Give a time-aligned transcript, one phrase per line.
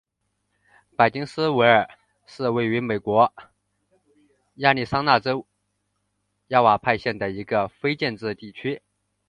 [0.97, 1.87] 珀金斯维尔
[2.25, 3.31] 是位于美国
[4.55, 5.45] 亚利桑那州
[6.47, 8.81] 亚瓦派县的一个非建制地区。